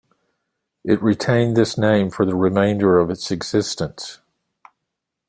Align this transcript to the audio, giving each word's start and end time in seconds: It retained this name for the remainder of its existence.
It 0.83 0.99
retained 0.99 1.55
this 1.55 1.77
name 1.77 2.09
for 2.09 2.25
the 2.25 2.33
remainder 2.35 2.97
of 2.97 3.11
its 3.11 3.29
existence. 3.29 4.19